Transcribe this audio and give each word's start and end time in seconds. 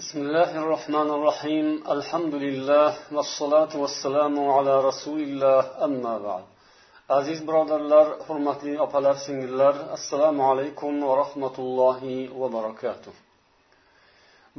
بسم 0.00 0.18
الله 0.26 0.52
الرحمن 0.64 1.08
الرحيم 1.16 1.66
الحمد 1.96 2.34
لله 2.34 2.90
والصلاة 3.16 3.72
والسلام 3.82 4.34
على 4.56 4.74
رسول 4.88 5.20
الله 5.20 5.60
أما 5.86 6.14
بعد 6.18 6.44
aziz 7.08 7.48
birodarlar 7.48 8.06
hurmatli 8.26 8.80
opalar 8.80 9.14
singillar 9.14 9.74
assalomu 9.96 10.42
alaykum 10.50 11.02
va 11.08 11.16
rahmatullohi 11.22 12.30
va 12.40 12.52
barakatuh 12.56 13.14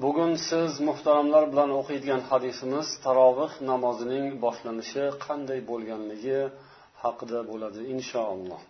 bugun 0.04 0.32
siz 0.50 0.72
muhtaramlar 0.88 1.44
bilan 1.52 1.70
o'qiydigan 1.80 2.22
hadisimiz 2.30 2.88
tarovih 3.06 3.52
namozining 3.72 4.26
boshlanishi 4.46 5.06
qanday 5.26 5.60
bo'lganligi 5.70 6.40
haqida 7.04 7.40
bo'ladi 7.52 7.82
inshaalloh 7.94 8.62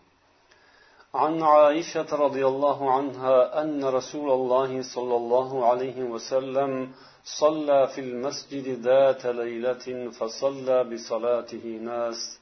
عن 1.14 1.42
عائشة 1.42 2.06
رضي 2.12 2.46
الله 2.46 2.90
عنها 2.90 3.62
أن 3.62 3.84
رسول 3.84 4.30
الله 4.30 4.82
صلى 4.82 5.16
الله 5.16 5.66
عليه 5.66 6.02
وسلم 6.02 6.92
صلى 7.24 7.86
في 7.86 8.00
المسجد 8.00 8.68
ذات 8.68 9.26
ليلة 9.26 10.10
فصلى 10.10 10.84
بصلاته 10.84 11.78
ناس 11.82 12.40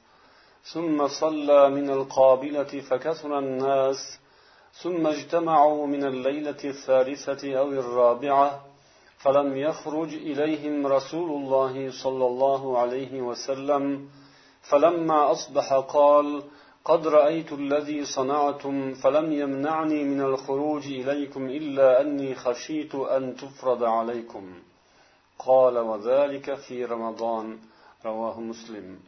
ثم 0.63 1.07
صلى 1.07 1.69
من 1.69 1.89
القابلة 1.89 2.81
فكثر 2.89 3.39
الناس 3.39 4.19
ثم 4.73 5.07
اجتمعوا 5.07 5.87
من 5.87 6.03
الليلة 6.03 6.63
الثالثة 6.63 7.59
أو 7.59 7.67
الرابعة 7.71 8.65
فلم 9.17 9.57
يخرج 9.57 10.13
إليهم 10.13 10.87
رسول 10.87 11.29
الله 11.29 11.91
صلى 12.03 12.25
الله 12.25 12.77
عليه 12.77 13.21
وسلم 13.21 14.09
فلما 14.61 15.31
أصبح 15.31 15.73
قال 15.73 16.43
قد 16.86 17.06
رأيت 17.06 17.52
الذي 17.52 18.04
صنعتم 18.04 18.94
فلم 18.94 19.32
يمنعني 19.32 20.04
من 20.04 20.20
الخروج 20.20 20.86
إليكم 20.86 21.46
إلا 21.58 22.00
أني 22.00 22.34
خشيت 22.34 22.94
أن 22.94 23.36
تفرض 23.36 23.82
عليكم 23.84 24.44
قال 25.38 25.78
وذلك 25.78 26.54
في 26.54 26.84
رمضان 26.84 27.58
رواه 28.04 28.40
مسلم 28.40 28.98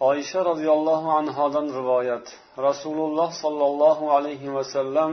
oysha 0.00 0.44
roziyallohu 0.44 1.10
anhodan 1.10 1.66
rivoyat 1.78 2.26
rasululloh 2.58 3.32
sollallohu 3.32 4.10
alayhi 4.10 4.54
vasallam 4.54 5.12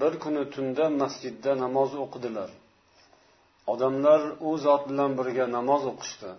bir 0.00 0.18
kuni 0.18 0.50
tunda 0.50 0.84
masjidda 1.02 1.52
namoz 1.64 1.90
o'qidilar 2.04 2.50
odamlar 3.72 4.20
u 4.48 4.50
zot 4.64 4.82
bilan 4.90 5.10
birga 5.18 5.46
namoz 5.56 5.82
o'qishdi 5.92 6.30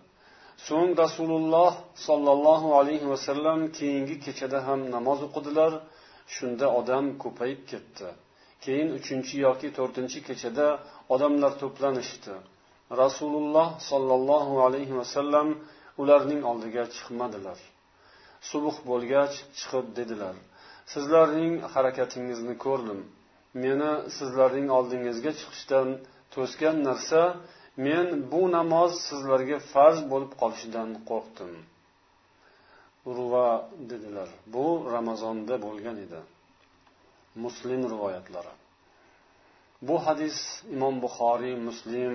So'ng 0.66 0.90
rasululloh 1.02 1.72
sollallohu 2.06 2.68
alayhi 2.80 3.06
vasallam 3.12 3.60
keyingi 3.78 4.16
kechada 4.24 4.58
ham 4.66 4.80
namoz 4.94 5.20
o'qidilar. 5.28 5.72
Shunda 6.34 6.66
odam 6.80 7.04
ko'payib 7.22 7.60
ketdi. 7.70 8.08
Keyin 8.64 8.88
uchinchi 8.98 9.34
yoki 9.46 9.68
to'rtinchi 9.78 10.18
kechada 10.28 10.66
odamlar 11.14 11.52
to'planishdi. 11.62 12.34
Rasululloh 13.02 13.68
sollallohu 13.90 14.54
alayhi 14.66 14.94
vasallam 15.00 15.48
ularning 16.02 16.42
oldiga 16.50 16.84
chiqmadilar. 16.94 17.58
Subh 18.50 18.76
bo'lgach 18.90 19.34
chiqib 19.58 19.86
dedilar 19.98 20.36
sizlarning 20.92 21.54
harakatingizni 21.74 22.54
ko'rdim. 22.64 23.00
Meni 23.64 23.92
sizlarning 24.16 24.68
oldingizga 24.78 25.32
chiqishdan 25.40 25.88
to'sgan 26.34 26.76
narsa 26.88 27.20
men 27.76 28.30
bu 28.32 28.42
namoz 28.56 28.92
sizlarga 29.08 29.58
farz 29.72 30.00
bo'lib 30.12 30.32
qolishidan 30.40 30.90
qo'rqdim. 31.08 31.52
Urva 33.10 33.48
dedilar. 33.90 34.28
Bu 34.54 34.66
ramazonda 34.94 35.54
bo'lgan 35.66 35.96
edi. 36.04 36.20
Muslim 37.44 37.80
rivoyatlari. 37.92 38.54
Bu 39.88 39.96
hadis 40.06 40.38
imom 40.74 40.94
buxoriy 41.04 41.54
muslim 41.68 42.14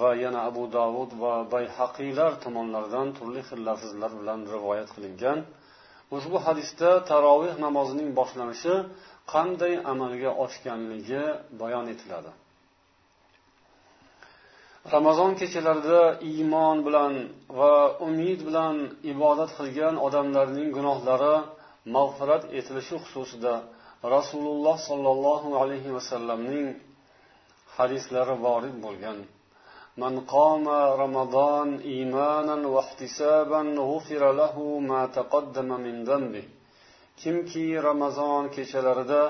va 0.00 0.10
yana 0.24 0.40
abu 0.50 0.62
davud 0.78 1.10
va 1.22 1.34
bayhaqiylar 1.54 2.30
tomonlaridan 2.44 3.08
turli 3.18 3.42
xil 3.48 3.60
lafzlar 3.68 4.12
bilan 4.20 4.40
rivoyat 4.54 4.88
qilingan. 4.96 5.38
Ushbu 6.16 6.38
hadisda 6.46 6.90
taroveh 7.10 7.54
namozining 7.66 8.10
boshlanishi 8.18 8.74
qanday 9.32 9.74
amalga 9.92 10.30
oshganligi 10.44 11.24
bayon 11.60 11.86
etiladi. 11.94 12.32
ramazon 14.95 15.31
kechalarida 15.39 16.01
iymon 16.31 16.77
bilan 16.87 17.13
va 17.59 17.75
umid 18.07 18.39
bilan 18.47 18.75
ibodat 19.13 19.51
qilgan 19.57 19.95
odamlarning 20.07 20.69
gunohlari 20.77 21.35
mag'firat 21.95 22.43
etilishi 22.59 22.95
xususida 23.03 23.53
rasululloh 24.15 24.77
sollallohu 24.89 25.49
alayhi 25.61 25.89
vasallamning 25.97 26.67
hadislari 27.77 28.35
vorid 28.45 28.77
bo'lgan 28.87 29.19
من 30.03 30.13
قام 30.35 30.65
رمضان 31.03 31.69
إيمانا 31.93 32.57
واحتسابا 32.75 33.61
غفر 33.91 34.23
له 34.41 34.55
ما 34.89 35.01
تقدم 35.17 35.69
من 35.85 35.95
ذنبه 36.09 36.43
kimki 37.21 37.83
ramazon 37.83 38.43
kechalarida 38.55 39.23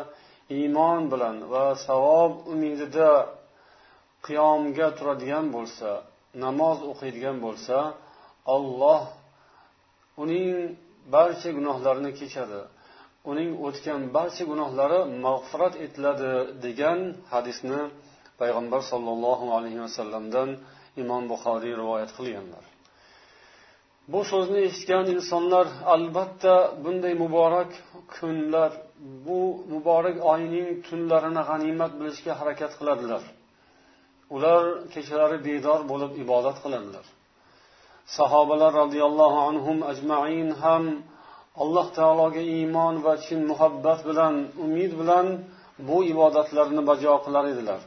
iymon 0.57 1.01
bilan 1.11 1.35
va 1.51 1.65
savob 1.87 2.31
umidida 2.53 3.11
qiyomga 4.26 4.88
turadigan 4.98 5.46
bo'lsa 5.56 5.90
namoz 6.44 6.78
o'qiydigan 6.90 7.36
bo'lsa 7.46 7.76
olloh 8.54 9.02
uning 10.22 10.50
barcha 11.14 11.48
gunohlarini 11.58 12.12
kechadi. 12.20 12.60
Uning 13.30 13.50
o'tgan 13.66 14.00
barcha 14.16 14.44
gunohlari 14.52 15.00
mag'firat 15.26 15.74
etiladi 15.84 16.32
degan 16.64 16.98
hadisni 17.32 17.80
payg'ambar 18.40 18.80
sollallohu 18.92 19.46
alayhi 19.56 19.80
vasallamdan 19.86 20.48
imom 21.02 21.22
buxoriy 21.32 21.74
rivoyat 21.82 22.10
qilganlar. 22.18 22.64
Bu 24.12 24.20
so'zni 24.30 24.60
eshitgan 24.68 25.04
insonlar 25.14 25.66
albatta 25.94 26.54
bunday 26.84 27.14
muborak 27.24 27.70
kunlar 28.14 28.70
bu 29.26 29.40
muborak 29.72 30.16
oyning 30.32 30.68
tunlarini 30.86 31.42
g'animat 31.48 31.92
bilishga 31.98 32.32
harakat 32.40 32.72
qiladilar. 32.78 33.22
Ular 34.34 34.64
kechalari 34.94 35.38
bedor 35.48 35.80
bo'lib 35.90 36.12
ibodat 36.24 36.56
qiladilar. 36.64 37.04
Sahobalar 38.18 38.72
roziyallohu 38.82 39.38
anhum 39.48 39.78
ajmain 39.92 40.48
ham 40.62 40.84
alloh 41.62 41.86
taologa 41.98 42.42
iymon 42.56 42.94
va 43.06 43.14
chin 43.24 43.40
muhabbat 43.50 44.00
bilan 44.08 44.34
umid 44.64 44.92
bilan 45.00 45.26
bu 45.88 45.98
ibodatlarni 46.12 46.82
bajo 46.90 47.14
qilar 47.24 47.44
edilar. 47.52 47.80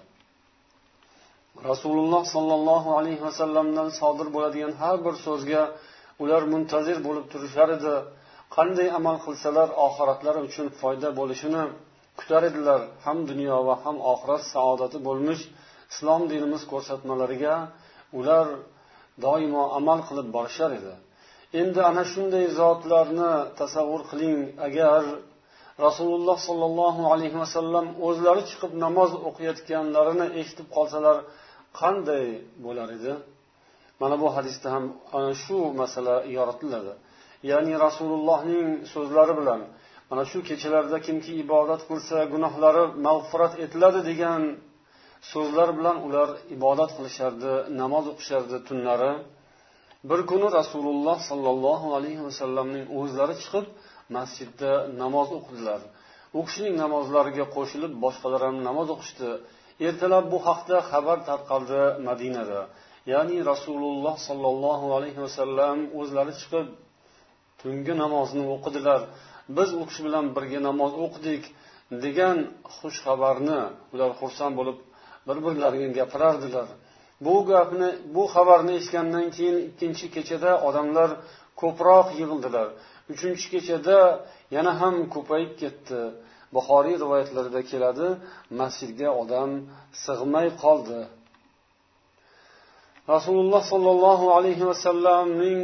Rasululloh 1.70 2.24
sollallohu 2.36 2.90
alayhi 3.00 3.22
vasallamdan 3.28 3.90
sodir 4.00 4.28
bo'ladigan 4.36 4.74
har 4.82 4.98
bir 5.06 5.16
so'zga 5.26 5.62
ular 6.24 6.42
muntazir 6.54 6.98
bo'lib 7.08 7.26
turishar 7.32 7.70
edi. 7.78 7.94
Qanday 8.56 8.88
amal 9.00 9.18
qilsalar 9.26 9.70
oxiratlari 9.86 10.40
uchun 10.48 10.68
foyda 10.80 11.10
bo'lishini 11.20 11.64
kutar 12.20 12.42
edilar. 12.50 12.82
Ham 13.06 13.18
dunyo 13.30 13.58
va 13.68 13.76
ham 13.84 13.98
oxirat 14.14 14.44
saodati 14.54 14.98
bo'lmish 15.08 15.44
islom 15.92 16.22
dinimiz 16.32 16.64
ko'rsatmalariga 16.72 17.56
ular 18.20 18.48
doimo 19.26 19.64
amal 19.80 20.00
qilib 20.08 20.28
borishar 20.36 20.72
edi. 20.80 20.94
Endi 21.62 21.80
ana 21.90 22.04
shunday 22.12 22.46
zotlarni 22.60 23.32
tasavvur 23.60 24.02
qiling 24.12 24.38
agar 24.68 25.02
rasululloh 25.86 26.38
sollallohu 26.48 27.02
alayhi 27.14 27.38
vasallam 27.44 27.86
o'zlari 28.08 28.44
chiqib 28.50 28.72
namoz 28.86 29.12
o'qiyotganlarini 29.28 30.28
eshitib 30.40 30.68
qolsalar 30.76 31.18
qanday 31.80 32.26
bo'lar 32.66 32.90
edi? 32.98 33.14
Mana 34.02 34.16
bu 34.22 34.28
hadisda 34.36 34.68
ham 34.76 34.86
ana 35.18 35.32
shu 35.44 35.58
masala 35.82 36.16
yoritiladi. 36.38 36.94
Ya'ni 37.52 37.74
rasulullohning 37.86 38.68
so'zlari 38.94 39.34
bilan 39.40 39.62
mana 40.10 40.24
shu 40.32 40.40
kechalarda 40.50 40.98
kimki 41.08 41.32
ibodat 41.44 41.82
qilsa 41.90 42.18
gunohlari 42.34 42.84
mag'firat 43.08 43.54
etiladi 43.64 44.00
degan 44.10 44.42
so'zlar 45.32 45.70
bilan 45.78 45.98
ular 46.08 46.30
ibodat 46.56 46.92
qilishardi 46.98 47.54
namoz 47.82 48.06
o'qishardi 48.12 48.58
tunlari. 48.68 49.14
Bir 50.10 50.20
kuni 50.30 50.48
rasululloh 50.60 51.18
sollallohu 51.30 51.88
alayhi 51.98 52.22
vasallamning 52.28 52.86
o'zlari 53.00 53.36
chiqib 53.42 53.66
masjidda 54.16 54.72
namoz 55.02 55.30
o'qidilar. 55.38 55.82
U 56.38 56.40
kishining 56.48 56.76
namozlariga 56.84 57.46
qo'shilib 57.56 57.94
boshqalar 58.04 58.42
ham 58.48 58.58
namoz 58.68 58.88
o'qishdi. 58.96 59.30
Ertalab 59.88 60.26
bu 60.34 60.38
haqda 60.48 60.78
xabar 60.92 61.18
tarqaldi 61.30 61.82
madinada. 62.08 62.62
Ya'ni 63.14 63.38
rasululloh 63.52 64.16
sollallohu 64.28 64.88
alayhi 64.98 65.20
vasallam 65.26 65.78
o'zlari 66.00 66.34
chiqib 66.42 66.68
tungi 67.62 67.94
namozni 68.04 68.44
o'qidilar. 68.56 69.02
Biz 69.58 69.70
u 69.82 69.84
kishi 69.90 70.02
bilan 70.08 70.26
birga 70.36 70.60
namoz 70.70 70.92
o'qidik 71.06 71.44
degan 72.04 72.38
xush 72.76 73.00
xabarni 73.06 73.62
ular 73.94 74.12
xursand 74.20 74.54
bo'lib 74.60 74.78
bir 75.30 75.38
birlariga 75.46 75.88
gapirardilar. 76.00 76.68
Bu 77.26 77.36
gapni 77.52 77.90
bu 78.16 78.24
xabarni 78.34 78.74
eshitgandan 78.80 79.28
keyin 79.36 79.58
ikkinchi 79.70 80.06
kechada 80.16 80.52
odamlar 80.68 81.10
ko'proq 81.62 82.08
yig'ildilar. 82.20 82.68
Uchinchi 83.14 83.46
kechada 83.54 84.00
yana 84.56 84.72
ham 84.82 84.96
ko'payib 85.16 85.54
ketdi. 85.62 86.02
Buxoriy 86.56 86.96
rivoyatlarida 87.04 87.62
keladi 87.72 88.08
masjidga 88.60 89.10
odam 89.22 89.50
sig'may 90.06 90.48
qoldi. 90.64 91.00
Rasululloh 93.14 93.64
sollallohu 93.74 94.26
alayhi 94.38 94.64
vasallamning 94.72 95.60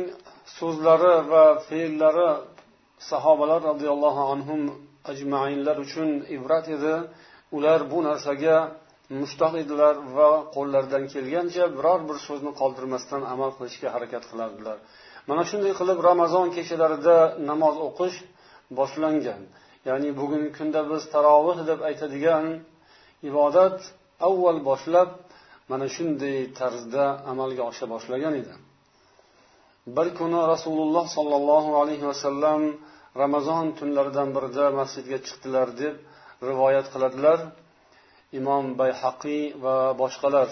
so'zlari 0.60 1.14
va 1.32 1.46
fe'llari 1.68 2.30
sahobalar 3.12 3.60
roziyallohu 3.70 4.22
anhu 4.34 4.56
ajmainlar 5.12 5.78
uchun 5.86 6.10
ibrat 6.36 6.66
edi. 6.76 6.96
Ular 7.56 7.80
bu 7.92 7.98
narsaga 8.08 8.58
mushtoq 9.22 9.54
edilar 9.64 9.96
va 10.18 10.30
qo'llaridan 10.56 11.04
kelgancha 11.14 11.66
biror 11.78 12.00
bir 12.10 12.18
so'zni 12.28 12.52
qoldirmasdan 12.62 13.22
amal 13.34 13.52
qilishga 13.58 13.90
harakat 13.96 14.24
qilardilar. 14.32 14.78
Mana 15.30 15.44
shunday 15.50 15.74
qilib 15.80 16.00
ramazon 16.10 16.48
kechalarida 16.58 17.18
namoz 17.50 17.76
o'qish 17.88 18.18
boshlangan. 18.80 19.42
Ya'ni 19.88 20.10
bugungi 20.20 20.52
kunda 20.58 20.82
biz 20.92 21.02
tarovih 21.14 21.58
deb 21.70 21.80
aytadigan 21.90 22.46
ibodat 23.30 23.78
avval 24.28 24.60
boshlab 24.70 25.10
mana 25.72 25.88
shunday 25.96 26.38
tarzda 26.60 27.06
amalga 27.32 27.64
osha 27.72 27.86
boshlagan 27.94 28.34
edi. 28.42 28.54
Bir 29.96 30.08
kuni 30.20 30.40
rasululloh 30.54 31.06
sollallohu 31.18 31.72
alayhi 31.82 32.06
vasallam 32.12 32.62
ramazon 33.24 33.66
tunlaridan 33.80 34.30
birida 34.36 34.66
masjidga 34.80 35.18
chiqdilar 35.28 35.68
deb 35.82 35.96
rivoyat 36.50 36.88
qiladilar. 36.94 37.40
imom 38.39 38.65
bayhaqiy 38.81 39.43
va 39.65 39.77
boshqalar 40.01 40.49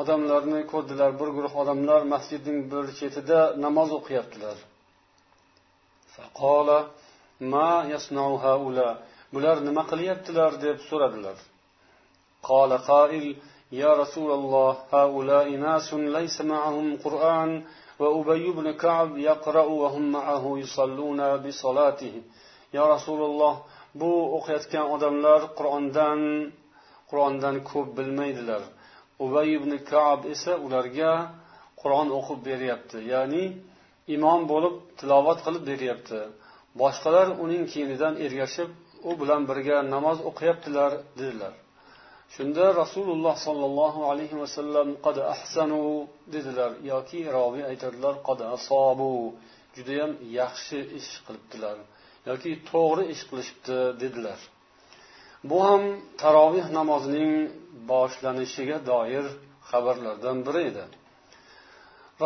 odamlarni 0.00 0.60
ko'rdilar 0.72 1.10
bir 1.20 1.28
guruh 1.36 1.52
odamlar 1.62 2.00
masjidning 2.14 2.58
bir 2.72 2.84
chetida 2.98 3.40
namoz 3.64 3.90
o'qiyaptilar 3.98 4.56
bular 9.34 9.56
nima 9.68 9.82
qilyaptilar 9.90 10.50
deb 10.64 10.78
so'radilar 10.90 11.38
قال 12.50 12.70
قائل 12.90 13.36
يا 13.82 13.90
رسول 14.02 14.30
الله 14.38 14.70
هؤلاء 14.92 15.46
ناس 15.66 15.94
ليس 15.94 16.36
معهم 16.40 16.86
قرآن 17.04 17.50
وأبي 18.00 18.50
بن 18.50 18.66
كعب 18.82 19.18
يقرأ 19.18 19.66
وهم 19.82 20.12
معه 20.12 20.44
يصلون 20.58 21.20
بصلاته 21.36 22.14
يا 22.74 22.84
رسول 22.94 23.20
الله 23.22 23.54
bu 24.00 24.12
o'qiyotgan 24.36 24.86
odamlar 24.94 25.40
qur'ondan 25.58 26.20
qur'ondan 27.10 27.56
ko'p 27.70 27.88
bilmaydilar 27.98 28.62
ubay 29.24 29.48
ibn 29.58 29.72
kab 29.90 30.20
esa 30.34 30.52
ularga 30.66 31.12
qur'on 31.82 32.08
o'qib 32.18 32.40
beryapti 32.48 32.98
ya'ni 33.12 33.44
imom 34.16 34.40
bo'lib 34.52 34.74
tilovat 34.98 35.38
qilib 35.46 35.64
beryapti 35.70 36.20
boshqalar 36.82 37.28
uning 37.44 37.62
keyinidan 37.72 38.14
ergashib 38.26 38.70
u 39.08 39.10
bilan 39.20 39.42
birga 39.50 39.76
namoz 39.94 40.18
o'qiyaptilar 40.30 40.90
dedilar 41.20 41.54
Shunda 42.35 42.65
rasululloh 42.81 43.35
sollallohu 43.47 44.01
alayhi 44.11 44.35
vasallam 44.43 44.87
qad 45.05 45.17
ahsanu 45.33 45.81
dedilar 46.33 46.71
yoki 46.91 47.19
roviy 47.37 47.63
aytadilar 47.71 48.15
qad 48.27 48.39
asobu 48.55 49.11
judayam 49.75 50.11
yaxshi 50.39 50.79
ish 50.99 51.11
qilibdilar 51.25 51.77
yoki 52.29 52.51
to'g'ri 52.71 53.03
ish 53.13 53.23
qilishibdi 53.29 53.77
dedilar. 54.01 54.39
Bu 55.49 55.57
ham 55.67 55.83
taroveh 56.21 56.67
namozining 56.79 57.31
boshlanishiga 57.91 58.77
doir 58.91 59.25
xabarlardan 59.69 60.37
biri 60.47 60.61
edi. 60.71 60.85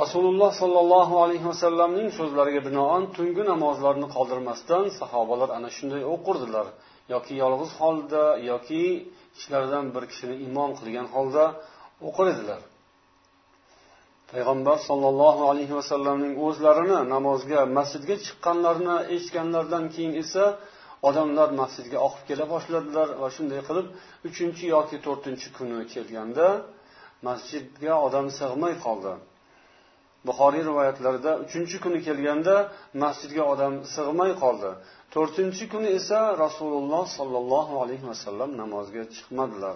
Rasululloh 0.01 0.51
sollallohu 0.61 1.15
alayhi 1.23 1.45
vasallamning 1.51 2.09
so'zlariga 2.19 2.61
binoan 2.67 3.03
tungi 3.15 3.43
namozlarni 3.51 4.07
qoldirmasdan 4.15 4.85
sahobalar 4.99 5.49
ana 5.57 5.69
shunday 5.77 6.03
o'qirdilar 6.13 6.67
yoki 7.13 7.33
yolg'iz 7.43 7.71
holda 7.81 8.23
yoki 8.51 8.83
ichlaridan 9.37 9.85
bir 9.95 10.03
kishini 10.11 10.35
imom 10.47 10.71
qilgan 10.79 11.07
holda 11.15 11.43
o'qir 12.07 12.27
edilar. 12.33 12.61
Payg'ambar 14.31 14.77
sollallohu 14.89 15.43
alayhi 15.51 15.73
vasallamning 15.79 16.33
o'zlarini 16.45 16.99
namozga 17.13 17.59
masjidga 17.77 18.15
chiqqanlarini 18.25 18.97
eshitganlaridan 19.15 19.85
keyin 19.95 20.13
esa 20.23 20.43
odamlar 21.09 21.49
masjidga 21.61 21.97
oqib 22.07 22.23
kela 22.29 22.45
boshladilar 22.53 23.07
va 23.21 23.27
shunday 23.35 23.61
qilib 23.67 23.87
uchinchi 24.29 24.63
yoki 24.75 24.97
to'rtinchi 25.05 25.47
kuni 25.57 25.79
kelganda 25.93 26.47
masjidga 27.27 27.93
odam 28.07 28.25
sig'may 28.39 28.73
qoldi. 28.85 29.13
Buxoriy 30.27 30.63
rivoyatlarida 30.69 31.31
uchinchi 31.45 31.77
kuni 31.83 31.99
kelganda 32.07 32.55
masjidga 33.03 33.43
odam 33.53 33.73
sig'may 33.95 34.31
qoldi. 34.43 34.71
To'rtinchi 35.13 35.65
kuni 35.73 35.89
esa 35.99 36.19
rasululloh 36.43 37.03
sollallohu 37.17 37.73
alayhi 37.83 38.05
vasallam 38.11 38.49
namozga 38.61 39.03
chiqmadilar. 39.15 39.75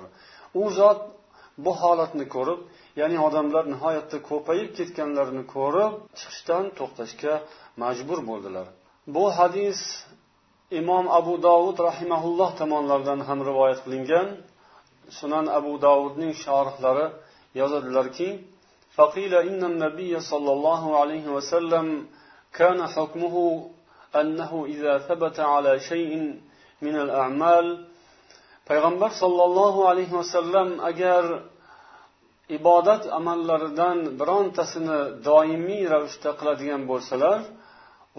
U 0.62 0.64
zot 0.80 1.00
bu 1.66 1.72
holatni 1.82 2.26
ko'rib 2.36 2.60
ya'ni 3.00 3.18
odamlar 3.28 3.64
nihoyatda 3.74 4.18
ko'payib 4.30 4.70
ketganlarini 4.78 5.44
ko'rib 5.56 5.94
chiqishdan 6.20 6.64
to'xtashga 6.80 7.34
majbur 7.84 8.20
bo'ldilar. 8.30 8.68
Bu 9.16 9.26
hadis 9.38 9.80
imom 10.80 11.06
abu 11.20 11.34
dovud 11.48 11.78
rahimaulloh 11.90 12.50
tomonidan 12.62 13.20
ham 13.28 13.40
rivoyat 13.50 13.80
qilingan. 13.86 14.28
Sunan 15.20 15.46
abu 15.60 15.74
dovudning 15.86 16.34
shorihlari 16.44 17.06
yozadilarki 17.60 18.30
فقيل 18.99 19.35
إن 19.35 19.65
النبي 19.65 20.21
صلى 20.21 20.53
الله 20.53 20.83
عليه 21.01 21.27
وسلم 21.29 22.07
كان 22.55 22.87
حكمه 22.87 23.37
أنه 24.21 24.65
إذا 24.69 24.99
ثبت 24.99 25.41
على 25.41 25.81
شيء 25.81 26.41
من 26.83 26.97
الأعمال 26.97 27.67
payg'ambar 28.69 29.11
sollallohu 29.23 29.81
alayhi 29.91 30.15
vasallam 30.21 30.69
agar 30.91 31.25
ibodat 32.57 33.03
amallaridan 33.19 33.99
birontasini 34.21 35.01
doimiy 35.29 35.83
ravishda 35.95 36.31
qiladigan 36.39 36.83
bo'lsalar 36.91 37.39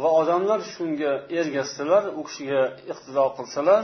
va 0.01 0.09
odamlar 0.21 0.59
shunga 0.73 1.11
ergashsalar 1.39 2.03
u 2.19 2.21
kishiga 2.27 2.61
iqtido 2.91 3.25
qilsalar 3.37 3.83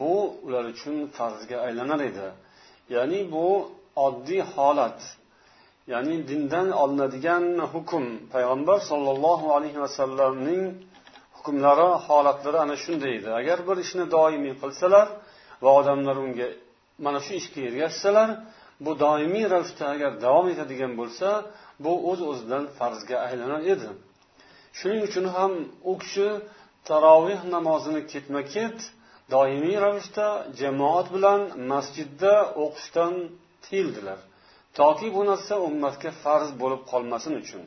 bu 0.00 0.14
ular 0.46 0.64
uchun 0.74 0.96
farzga 1.16 1.56
aylanar 1.66 2.00
edi 2.10 2.28
ya'ni 2.94 3.20
bu 3.34 3.48
oddiy 4.06 4.42
holat 4.54 4.98
Ya'ni 5.91 6.15
dindan 6.29 6.67
olinadigan 6.81 7.45
hukm. 7.73 8.03
Payg'ambar 8.33 8.79
sollallohu 8.89 9.47
alayhi 9.55 9.79
vasallamning 9.85 10.63
hukmlari 11.37 11.89
holatlari 12.07 12.57
ana 12.65 12.75
shunday 12.83 13.11
edi. 13.19 13.29
Agar 13.39 13.57
bir 13.67 13.77
ishni 13.85 14.05
doimiy 14.15 14.55
qilsalar 14.61 15.07
va 15.63 15.71
odamlar 15.79 16.15
unga 16.25 16.47
mana 17.05 17.19
shu 17.25 17.33
ishga 17.41 17.59
ergashsalar 17.69 18.29
bu 18.85 18.91
doimiy 19.05 19.45
ravishda 19.53 19.85
agar 19.95 20.11
davom 20.25 20.47
etadigan 20.53 20.93
bo'lsa 20.99 21.27
bu 21.83 21.91
o'z 22.09 22.19
uz 22.21 22.27
o'zidan 22.31 22.63
farzga 22.77 23.17
aylanar 23.27 23.61
edi. 23.73 23.89
Shuning 24.77 25.01
uchun 25.07 25.25
ham 25.35 25.53
u 25.91 25.93
kishi 26.01 26.27
taroveh 26.89 27.41
namozini 27.55 28.01
ketma 28.11 28.41
ket 28.53 28.77
doimiy 29.35 29.77
ravishda 29.85 30.27
jamoat 30.59 31.07
bilan 31.15 31.41
masjidda 31.71 32.33
o'qishdan 32.63 33.13
tiyildilar. 33.65 34.19
Toki 34.79 35.07
bu 35.15 35.21
narsa 35.29 35.53
ummatga 35.67 36.11
farz 36.23 36.49
bo'lib 36.61 36.81
qolmasin 36.91 37.33
uchun. 37.41 37.63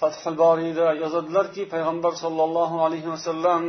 Fathul 0.00 0.36
boriyda 0.44 0.86
yozadilarki 1.02 1.62
payg'ambar 1.74 2.12
sollallohu 2.24 2.76
alayhi 2.86 3.08
vasallam 3.14 3.62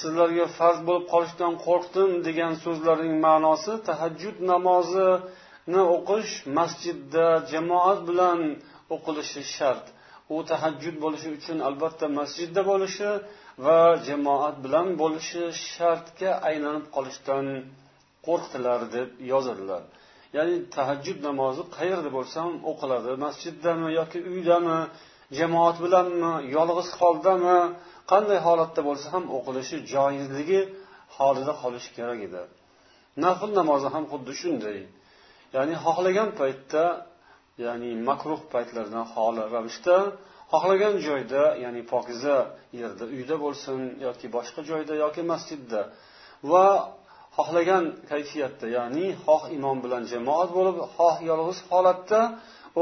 sizlarga 0.00 0.46
farz 0.58 0.78
bo'lib 0.86 1.04
qolishdan 1.12 1.52
qo'rqdim 1.66 2.10
degan 2.26 2.52
so'zlarning 2.64 3.14
ma'nosi 3.26 3.72
tahajjud 3.88 4.36
namozini 4.50 5.82
o'qish 5.96 6.32
masjidda 6.58 7.26
jamoat 7.52 8.00
bilan 8.08 8.40
o'qilishi 8.94 9.42
shart. 9.56 9.84
U 10.34 10.36
tahajjud 10.50 10.96
bo'lishi 11.04 11.28
uchun 11.38 11.58
albatta 11.68 12.06
masjidda 12.20 12.62
bo'lishi 12.70 13.10
va 13.66 13.80
jamoat 14.08 14.56
bilan 14.64 14.88
bo'lishi 15.02 15.42
shartga 15.72 16.30
aylanib 16.48 16.86
qolishdan 16.96 17.46
qo'rqdilar 18.26 18.80
deb 18.96 19.08
yozadilar. 19.32 19.82
Ya'ni 20.36 20.56
tahajjud 20.76 21.18
namozi 21.28 21.62
qayerda 21.76 22.10
bo'lsa 22.16 22.36
ham 22.44 22.54
o'qiladi. 22.70 23.10
Masjiddami 23.24 23.88
yoki 23.98 24.18
uydami 24.32 24.78
jamoat 25.38 25.76
bilanmi 25.84 26.32
yolg'iz 26.56 26.88
holdami 27.00 27.58
qanday 28.10 28.38
holatda 28.46 28.80
bo'lsa 28.88 29.06
ham 29.14 29.24
o'qilishi 29.36 29.76
joizligi 29.94 30.60
holida 31.16 31.52
qolishi 31.62 31.90
kerak 31.96 32.20
edi. 32.28 32.42
Nafl 33.24 33.50
namozi 33.60 33.88
ham 33.94 34.04
xuddi 34.12 34.32
shunday. 34.40 34.78
Ya'ni 35.56 35.74
xohlagan 35.84 36.28
paytda 36.40 36.84
ya'ni 37.64 37.90
makruh 38.08 38.40
paytlardan 38.54 39.04
xoli 39.14 39.42
ravishda 39.54 39.96
xohlagan 40.52 40.94
joyda 41.06 41.42
ya'ni 41.64 41.82
pokiza 41.92 42.36
yerda 42.80 43.04
uyda 43.14 43.36
bo'lsin 43.44 43.78
yoki 44.06 44.26
boshqa 44.36 44.60
joyda 44.70 44.94
yoki 45.04 45.22
masjidda 45.32 45.80
va 46.50 46.66
xohlagan 47.38 47.84
kayfiyatda 48.10 48.66
ya'ni 48.76 49.06
xoh 49.24 49.42
imom 49.56 49.78
bilan 49.84 50.02
jamoat 50.12 50.50
bo'lib 50.58 50.76
xoh 50.96 51.16
yolg'iz 51.30 51.58
holatda 51.70 52.20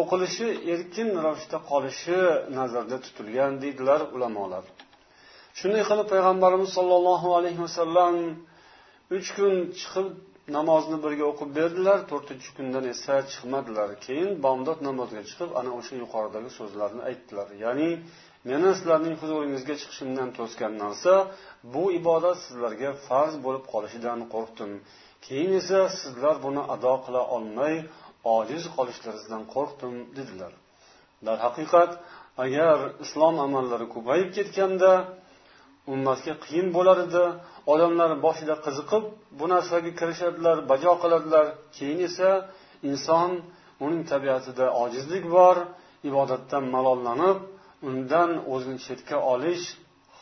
o'qilishi 0.00 0.48
erkin 0.72 1.08
ravishda 1.24 1.58
qolishi 1.70 2.18
nazarda 2.58 2.96
tutilgan 3.04 3.52
deydilar 3.62 4.00
ulamolar. 4.14 4.64
Shunday 5.58 5.82
qilib 5.90 6.06
payg'ambarimiz 6.14 6.70
sollallohu 6.78 7.28
alayhi 7.38 7.60
vasallam 7.66 8.14
uch 9.16 9.28
kun 9.36 9.52
chiqib 9.80 10.08
namozni 10.56 10.96
birga 11.04 11.24
o'qib 11.32 11.50
berdilar 11.58 11.98
to'rtinchi 12.10 12.50
kundan 12.56 12.84
esa 12.94 13.14
chiqmadilar. 13.32 13.88
Keyin 14.06 14.30
bomdod 14.44 14.78
namoziga 14.88 15.22
chiqib 15.30 15.50
ana 15.60 15.70
o'sha 15.78 15.94
yuqoridagi 16.02 16.50
so'zlarni 16.58 17.02
aytdilar. 17.10 17.48
Ya'ni 17.64 17.90
meni 18.48 18.68
sizlarning 18.78 19.16
huzuringizga 19.22 19.74
chiqishimdan 19.80 20.28
to'sgan 20.38 20.72
narsa 20.82 21.12
bu 21.74 21.84
ibodat 22.00 22.36
sizlarga 22.44 22.90
farz 23.06 23.34
bo'lib 23.44 23.64
qolishidan 23.72 24.20
qo'rqdim. 24.34 24.70
Keyin 25.26 25.52
esa 25.60 25.80
sizlar 26.00 26.36
buni 26.46 26.62
ado 26.74 26.94
qila 27.04 27.22
olmay 27.36 27.74
ojiz 28.36 28.64
qolishlaringizdan 28.76 29.42
qo'rqdim 29.54 29.94
dedilar. 30.16 30.52
Darhaqiqat 31.26 31.90
agar 32.44 32.78
islom 33.04 33.36
amallari 33.46 33.86
ko'payib 33.94 34.28
ketganda 34.36 34.92
ummatga 35.92 36.34
qiyin 36.44 36.68
bo'lar 36.76 36.98
edi. 37.06 37.24
Odamlar 37.72 38.10
boshida 38.26 38.54
qiziqib 38.66 39.04
bu 39.38 39.44
narsaga 39.54 39.90
kirishadilar 40.00 40.56
bajo 40.70 40.92
qiladilar. 41.02 41.46
Keyin 41.76 42.00
esa 42.08 42.30
inson 42.90 43.30
uning 43.84 44.02
tabiatida 44.12 44.66
ojizlik 44.82 45.24
bor 45.36 45.56
ibodatdan 46.08 46.64
malollanib 46.74 47.38
undan 47.88 48.30
o'zini 48.52 48.78
chetga 48.86 49.16
olish 49.32 49.64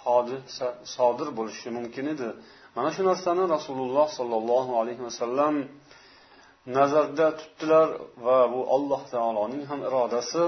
hodisa 0.03 0.67
sodir 0.95 1.29
bo'lishi 1.39 1.69
mumkin 1.79 2.07
edi. 2.15 2.29
Mana 2.77 2.91
shu 2.95 3.03
narsani 3.11 3.45
rasululloh 3.57 4.07
sollallohu 4.19 4.73
alayhi 4.81 5.03
vasallam 5.09 5.55
nazarda 6.79 7.27
tutdilar 7.41 7.89
va 8.27 8.39
bu 8.53 8.61
alloh 8.77 9.03
taoloning 9.15 9.65
ham 9.71 9.81
irodasi 9.89 10.45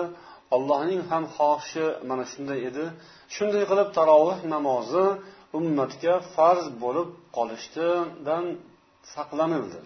allohning 0.56 1.02
ham 1.10 1.25
xohishi 1.36 1.86
mana 2.10 2.25
shunday 2.32 2.58
edi. 2.68 2.84
Shunday 3.36 3.64
qilib 3.70 3.88
taroveh 3.98 4.38
namozi 4.54 5.06
ummatga 5.58 6.14
farz 6.34 6.66
bo'lib 6.82 7.08
qolishidan 7.36 8.44
saqlanildi. 9.14 9.80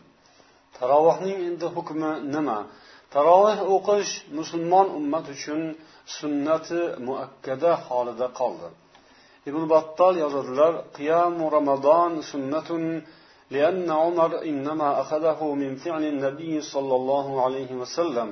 Tarovehning 0.78 1.38
endi 1.48 1.66
hukmi 1.76 2.10
nima? 2.34 2.58
taroveh 3.13 3.59
o'qish 3.75 4.11
musulmon 4.39 4.87
ummat 4.99 5.25
uchun 5.35 5.61
sunnati 6.17 6.81
muakkada 7.07 7.71
holida 7.85 8.27
qoldi 8.39 8.67
ibn 9.49 9.61
battol 9.73 10.13
yozadilar 10.23 10.73
qiyamu 10.97 11.45
ramazon 11.57 12.11
sunnatun 12.31 12.83
لأن 13.55 13.87
عمر 13.91 14.31
إنما 14.51 15.01
أخذه 15.01 15.39
من 15.61 15.71
فعل 15.83 16.03
النبي 16.13 16.53
صلى 16.73 16.95
الله 16.99 17.27
عليه 17.45 17.71
وسلم 17.81 18.29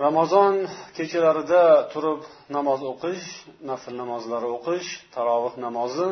ramazon 0.00 0.54
kechalarida 0.96 1.62
turib 1.92 2.20
namoz 2.56 2.80
o'qish 2.92 3.26
nafl 3.70 3.92
namozlari 4.02 4.48
o'qish 4.56 4.88
tarovih 5.14 5.54
namozi 5.66 6.08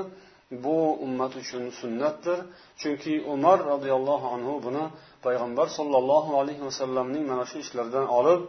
bu 0.64 0.78
ummat 1.06 1.32
uchun 1.42 1.64
sunnatdir 1.80 2.38
chunki 2.80 3.14
umar 3.34 3.58
roziyallohu 3.72 4.26
anhu 4.37 4.54
buni 4.66 4.84
payg'ambar 5.25 5.66
sollallohu 5.78 6.30
alayhi 6.40 6.62
vasallamning 6.68 7.25
mana 7.30 7.44
shu 7.50 7.56
ishlaridan 7.64 8.06
olib 8.18 8.40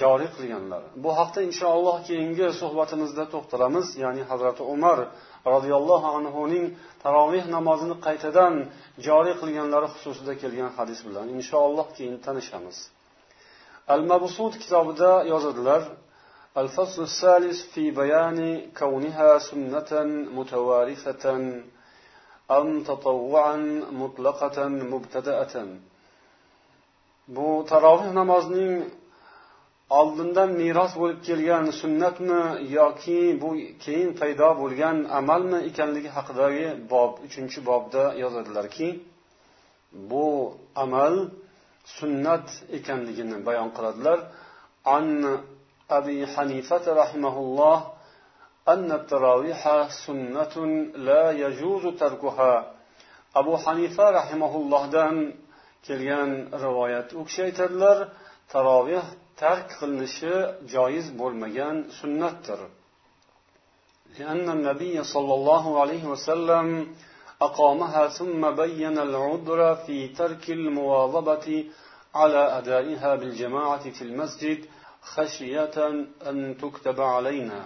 joriy 0.00 0.30
qilganlar 0.36 0.82
bu 1.04 1.10
haqda 1.18 1.40
inshaalloh 1.48 1.96
keyingi 2.08 2.46
suhbatimizda 2.60 3.24
to'xtalamiz 3.34 3.86
ya'ni 4.02 4.22
hazrati 4.30 4.62
umar 4.74 4.98
roziyallohu 5.54 6.08
anhuning 6.18 6.64
taroveh 7.04 7.44
namozini 7.56 7.96
qaytadan 8.06 8.54
joriy 9.06 9.34
qilganlari 9.42 9.88
xususida 9.94 10.32
kelgan 10.42 10.70
hadis 10.78 11.00
bilan 11.06 11.26
inshaalloh 11.38 11.86
keyin 11.96 12.16
tanishamiz 12.26 12.78
al 13.94 14.02
mabsud 14.12 14.52
kitobida 14.62 15.10
yozadilar 15.32 15.82
الفصل 16.62 17.02
الثالث 17.10 17.58
في 17.72 17.84
بيان 17.90 18.38
كونها 18.80 19.30
سنة 19.38 19.90
متوارثة 20.38 21.24
أم 22.52 22.82
تطوعا 22.82 23.56
مطلقة 24.02 24.68
مبتدأة 24.68 25.54
bu 27.36 27.64
taroveh 27.68 28.10
namozining 28.20 28.72
oldindan 29.98 30.50
meros 30.60 30.92
bo'lib 31.00 31.20
kelgan 31.28 31.64
sunnatmi 31.80 32.40
yoki 32.78 33.20
bu 33.42 33.48
keyin 33.84 34.10
paydo 34.20 34.48
bo'lgan 34.60 34.96
amalmi 35.20 35.58
ekanligi 35.70 36.10
haqidagi 36.16 36.66
bob 36.92 37.12
uchinchi 37.26 37.58
bobda 37.68 38.02
yozadilarki 38.22 38.88
bu 40.10 40.26
amal 40.84 41.14
sunnat 41.98 42.46
ekanligini 42.78 43.36
bayon 43.46 43.68
qiladilar 43.76 44.18
an 44.96 45.06
abi 45.98 46.16
hanifata 46.34 46.90
rahimahulloh 47.02 47.78
أن 48.67 48.91
التراويح 48.91 49.87
سنة 50.05 50.55
لا 50.95 51.31
يجوز 51.31 51.83
تركها. 51.99 52.73
abu 53.35 53.53
hanifa 53.65 54.05
rahimaullohdan 54.19 55.15
kelgan 55.87 56.29
rivoyat 56.63 57.09
u 57.19 57.21
kishi 57.27 57.41
aytadilar 57.47 57.97
taroveh 58.53 59.05
tark 59.41 59.67
qilinishi 59.79 60.33
joiz 60.73 61.05
bo'lmagan 61.19 61.75
sunnatdir 61.99 62.59
لأن 64.17 64.49
النبي 64.57 64.95
صلى 65.13 65.33
الله 65.39 65.65
عليه 65.81 66.03
وسلم 66.13 66.67
أقامها 67.47 68.03
ثم 68.07 68.41
بين 68.63 68.97
العذر 69.07 69.75
في 69.75 69.97
ترك 70.19 70.45
المواظبة 70.49 71.47
على 72.15 72.41
أدائها 72.59 73.15
بالجماعة 73.15 73.85
في 73.89 74.01
المسجد 74.01 74.59
خشية 75.13 75.75
أن 76.29 76.37
تكتب 76.61 77.01
علينا. 77.01 77.59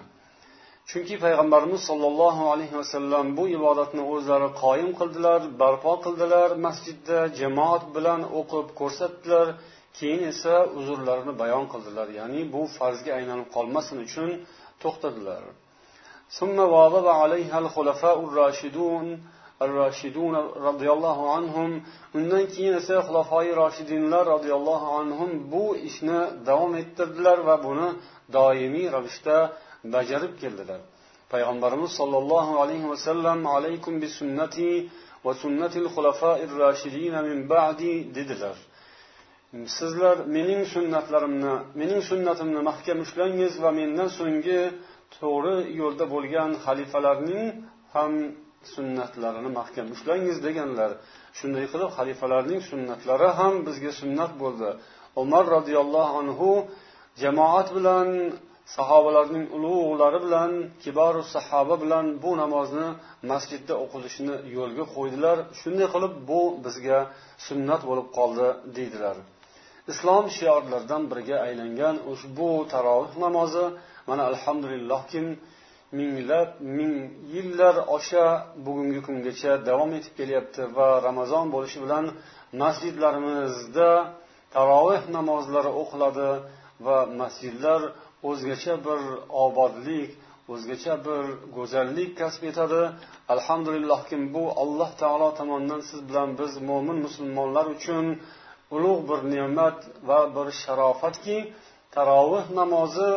chunki 0.90 1.16
payg'ambarimiz 1.24 1.82
sollallohu 1.90 2.42
alayhi 2.52 2.76
vasallam 2.80 3.26
bu 3.38 3.44
ibodatni 3.58 4.02
o'zlari 4.14 4.48
qoyim 4.62 4.90
qildilar 5.00 5.40
barpo 5.62 5.92
qildilar 6.04 6.48
masjidda 6.66 7.18
jamoat 7.40 7.84
bilan 7.96 8.20
o'qib 8.38 8.66
ko'rsatdilar 8.80 9.46
keyin 9.98 10.22
esa 10.32 10.54
uzrlarini 10.78 11.32
bayon 11.42 11.64
qildilar 11.72 12.08
ya'ni 12.18 12.40
bu 12.54 12.62
farzga 12.76 13.10
aylanib 13.18 13.48
qolmasin 13.56 13.96
uchun 14.06 14.30
to'xtadilar 14.82 15.44
ثم 16.38 16.58
واظب 16.74 17.06
عليها 17.22 17.58
الخلفاء 17.64 18.18
الراشدون 18.28 19.06
الراشدون 19.64 20.34
رضي 20.68 20.88
الله 20.96 21.18
عنهم 21.34 21.70
undan 22.18 22.44
keyin 22.54 22.74
esa 22.80 22.96
xulafoi 23.06 23.48
roshidinlar 23.62 24.24
roziyallohu 24.34 24.86
anhum 25.00 25.30
bu 25.52 25.64
ishni 25.88 26.20
davom 26.48 26.72
ettirdilar 26.82 27.38
va 27.48 27.56
buni 27.66 27.88
doimiy 28.36 28.86
ravishda 28.96 29.36
bajarib 29.95 30.33
keldilar. 30.41 30.81
Payg'ambarimiz 31.33 31.91
sollallohu 31.99 32.53
alayhi 32.63 32.87
vasallam 32.93 33.39
alaykum 33.55 33.93
bi 34.01 34.07
sunnati 34.19 34.71
va 35.25 35.33
sunnatil 35.43 35.87
xulafai 35.95 36.39
rashidin 36.63 37.15
min 37.27 37.39
ba'di 37.53 37.93
dedilar. 38.17 38.57
Sizlar 39.77 40.17
mening 40.37 40.61
sunnatlarimni 40.75 41.53
mening 41.81 42.01
sunnatimni 42.09 42.61
mahkam 42.69 42.97
ushlangiz 43.05 43.53
va 43.63 43.69
mendan 43.79 44.09
so'nggi 44.17 44.61
to'g'ri 45.17 45.55
yo'lda 45.81 46.05
bo'lgan 46.13 46.49
xalifalarning 46.65 47.45
ham 47.95 48.11
sunnatlarini 48.73 49.49
mahkam 49.59 49.87
ushlangiz 49.95 50.37
deganlar. 50.47 50.91
Shunday 51.37 51.65
qilib 51.71 51.89
xalifalarning 51.97 52.61
sunnatlari 52.69 53.29
ham 53.39 53.53
bizga 53.67 53.91
sunnat 54.01 54.31
bo'ldi. 54.41 54.69
Umar 55.21 55.43
roziyallohu 55.55 56.13
anhu 56.21 56.49
jamoat 57.21 57.67
bilan 57.77 58.07
sahobalarning 58.75 59.45
ulug'lari 59.55 60.19
bilan 60.25 60.51
kiboru 60.83 61.21
sahoba 61.35 61.75
bilan 61.83 62.05
bu 62.23 62.31
namozni 62.41 62.87
masjidda 63.31 63.73
o'qilishini 63.83 64.35
yo'lga 64.57 64.85
qo'ydilar. 64.95 65.37
Shunday 65.59 65.87
qilib 65.93 66.13
bu 66.29 66.41
bizga 66.65 66.99
sunnat 67.47 67.81
bo'lib 67.89 68.07
qoldi 68.17 68.47
deydilar. 68.77 69.15
Islom 69.91 70.25
shiorlaridan 70.37 71.03
biriga 71.11 71.37
aylangan 71.47 71.95
ushbu 72.13 72.49
tarovih 72.73 73.13
namozi 73.25 73.65
mana 74.09 74.23
alhamdulillahki 74.31 75.21
minglab 75.99 76.49
ming 76.77 76.93
yillar 77.35 77.75
osha 77.97 78.25
bugungi 78.65 79.01
kungacha 79.07 79.51
davom 79.69 79.91
etib 79.97 80.13
kelyapti 80.19 80.61
va 80.77 80.89
ramazon 81.07 81.45
bo'lishi 81.55 81.79
bilan 81.85 82.05
masjidlarimizda 82.61 83.89
taroveh 84.55 85.03
namozlari 85.17 85.71
o'qiladi 85.81 86.29
va 86.85 86.97
masjidlar 87.21 87.81
o'zgacha 88.29 88.75
bir 88.87 89.01
obodlik 89.45 90.09
o'zgacha 90.53 90.93
bir 91.07 91.23
go'zallik 91.55 92.11
kasb 92.21 92.43
etadi. 92.51 92.81
Alhamdulillahki 93.33 94.17
bu 94.35 94.43
alloh 94.61 94.91
taolo 95.01 95.29
tomonidan 95.39 95.81
siz 95.89 95.99
bilan 96.09 96.29
biz 96.39 96.51
mo'min 96.69 96.97
musulmonlar 97.05 97.65
uchun 97.75 98.05
ulug' 98.75 99.01
bir 99.09 99.19
ne'mat 99.33 99.77
va 100.09 100.19
bir 100.35 100.47
sharofatki 100.61 101.37
taroveh 101.95 102.45
namozi 102.59 103.11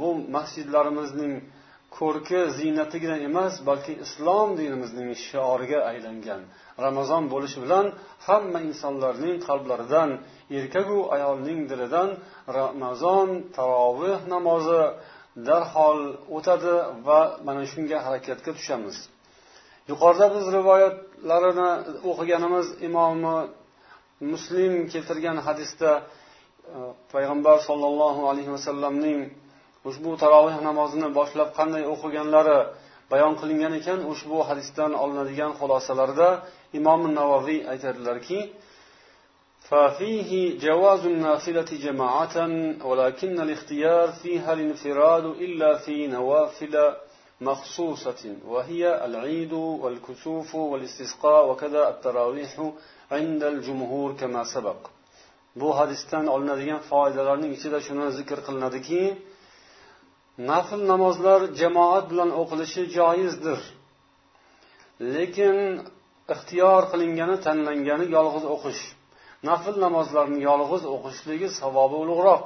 bu 0.00 0.08
masjidlarimizning 0.36 1.34
ko'rki 1.98 2.40
ziynatigina 2.58 3.16
emas 3.28 3.54
balki 3.68 3.92
islom 4.04 4.48
dinimizning 4.60 5.10
shioriga 5.26 5.78
aylangan 5.90 6.42
ramazon 6.84 7.24
bo'lishi 7.32 7.58
bilan 7.64 7.86
hamma 8.26 8.60
insonlarning 8.70 9.36
qalblaridan 9.48 10.10
erkaku 10.58 10.98
ayolning 11.16 11.60
dilidan 11.70 12.08
ramazon 12.58 13.28
taroveh 13.56 14.20
namozi 14.34 14.82
darhol 15.48 16.00
o'tadi 16.36 16.74
va 17.06 17.20
mana 17.46 17.62
shunga 17.72 17.98
harakatga 18.06 18.50
tushamiz. 18.58 18.96
Yuqorida 19.90 20.26
biz 20.34 20.44
rivoyatlarini 20.56 21.70
o'qiganimiz 22.10 22.66
imomi 22.88 23.36
muslim 24.32 24.72
keltirgan 24.92 25.38
hadisda 25.46 25.90
e, 26.00 26.02
payg'ambar 27.12 27.56
sollallohu 27.68 28.22
alayhi 28.30 28.50
vasallamning 28.56 29.18
ushbu 29.89 30.11
taroveh 30.23 30.57
namozini 30.67 31.07
boshlab 31.19 31.49
qanday 31.57 31.83
o'qiganlari 31.93 32.59
bayon 33.11 33.33
qilingan 33.41 33.73
ekan 33.79 33.99
ushbu 34.13 34.37
hadisdan 34.49 34.91
olinadigan 35.03 35.51
xulosalarda 35.59 36.29
imom 36.79 37.01
navoiy 37.19 37.59
aytadilarki 37.71 38.39
ففيه 39.69 40.59
جواز 40.59 41.03
النافلة 41.05 41.69
جماعة 41.85 42.37
ولكن 42.89 43.35
الاختيار 43.41 44.07
فيها 44.21 44.53
الانفراد 44.53 45.25
إلا 45.25 45.77
في 45.77 46.07
نوافل 46.07 46.75
مخصوصة 47.41 48.35
وهي 48.47 49.05
العيد 49.05 49.53
والكسوف 49.53 50.55
والاستسقاء 50.55 51.49
وكذا 51.49 51.89
التراويح 51.89 52.71
عند 53.11 53.43
الجمهور 53.43 54.09
كما 54.21 54.43
سبق 54.43 54.81
bu 55.61 55.69
hadisdan 55.79 56.25
olinadigan 56.35 56.81
foydalarning 56.89 57.51
ichida 57.57 57.79
shuni 57.87 58.11
zikr 58.19 58.39
qilinadiki 58.47 59.01
nafl 60.48 60.80
namozlar 60.92 61.40
jamoat 61.60 62.04
bilan 62.10 62.30
o'qilishi 62.40 62.82
joizdir. 62.96 63.60
Lekin 65.14 65.56
ixtiyor 66.34 66.82
qilingani 66.92 67.36
tanlangani 67.46 68.06
yolg'iz 68.16 68.44
o'qish. 68.54 68.82
Nafl 69.48 69.74
namozlarni 69.84 70.40
yolg'iz 70.48 70.82
o'qishligi 70.94 71.48
savobi 71.60 71.96
ulug'roq. 72.04 72.44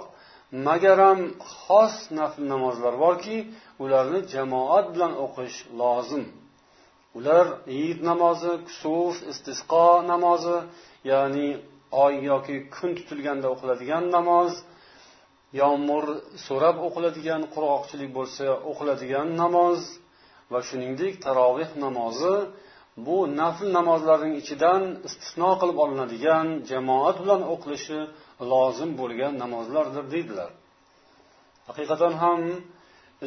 Magaram 0.66 1.20
xos 1.54 1.94
nafl 2.18 2.42
namozlar 2.52 2.94
borki 3.04 3.36
ularni 3.82 4.20
jamoat 4.34 4.86
bilan 4.94 5.12
o'qish 5.24 5.56
lozim. 5.80 6.24
Ular 7.18 7.46
iyid 7.76 8.00
namozi 8.10 8.52
kusuf 8.66 9.14
istisqo 9.32 9.86
namozi 10.12 10.56
ya'ni 11.10 11.48
oy 12.04 12.14
yoki 12.30 12.56
kun 12.74 12.90
tutilganda 12.98 13.46
o'qiladigan 13.54 14.04
namoz 14.16 14.52
yomg'ir 15.60 16.06
so'rab 16.46 16.76
o'qiladigan 16.86 17.42
qurg'oqchilik 17.54 18.10
bo'lsa 18.18 18.46
o'qiladigan 18.70 19.28
namoz 19.42 19.80
va 20.52 20.60
shuningdek 20.68 21.14
taroveh 21.26 21.70
namozi 21.84 22.36
bu 23.06 23.16
nafl 23.40 23.66
namozlarning 23.78 24.34
ichidan 24.42 24.82
istisno 25.08 25.50
qilib 25.60 25.78
olinadigan 25.84 26.46
jamoat 26.70 27.16
bilan 27.22 27.42
o'qilishi 27.52 28.00
lozim 28.52 28.90
bo'lgan 29.00 29.32
namozlardir 29.42 30.04
deydilar. 30.14 30.50
Haqiqatan 31.68 32.12
ham 32.22 32.40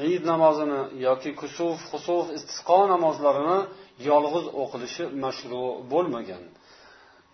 iyid 0.07 0.23
namozini 0.31 0.81
yoki 1.07 1.31
kusuf 1.41 1.77
husuf 1.91 2.25
istisqo 2.37 2.79
namozlarini 2.93 3.59
yolg'iz 4.09 4.45
o'qilishi 4.61 5.03
mashru 5.23 5.63
bo'lmagan. 5.91 6.43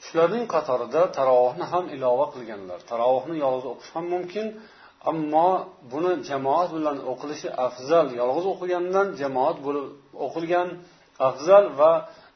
Shularning 0.06 0.46
qatorida 0.54 1.02
tarovuhni 1.18 1.66
ham 1.74 1.86
ilova 1.96 2.26
qilganlar. 2.34 2.80
Tarovuhni 2.92 3.36
yolg'iz 3.44 3.66
o'qish 3.74 3.92
ham 3.96 4.06
mumkin 4.16 4.46
ammo 5.11 5.49
buni 5.93 6.13
jamoat 6.29 6.69
bilan 6.77 6.97
o'qilishi 7.13 7.49
afzal 7.67 8.07
yolg'iz 8.21 8.47
o'qigandan 8.53 9.07
jamoat 9.21 9.57
bo'lib 9.67 9.87
o'qilgan 10.27 10.69
afzal 11.29 11.65
va 11.81 11.93